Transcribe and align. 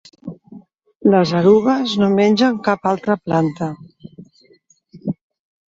Les 1.15 1.33
erugues 1.41 1.93
no 2.05 2.09
mengen 2.15 2.59
cap 2.69 2.91
altra 2.95 3.19
planta. 3.29 3.71